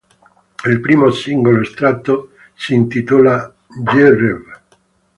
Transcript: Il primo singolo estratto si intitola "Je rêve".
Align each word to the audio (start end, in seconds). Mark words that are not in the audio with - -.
Il 0.65 0.81
primo 0.81 1.11
singolo 1.11 1.61
estratto 1.61 2.31
si 2.55 2.73
intitola 2.73 3.53
"Je 3.69 4.09
rêve". 4.09 4.53